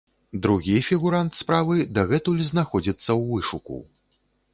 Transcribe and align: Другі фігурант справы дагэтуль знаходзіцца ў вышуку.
Другі 0.43 0.77
фігурант 0.85 1.31
справы 1.41 1.75
дагэтуль 1.97 2.39
знаходзіцца 2.53 3.05
ў 3.19 3.37
вышуку. 3.37 3.77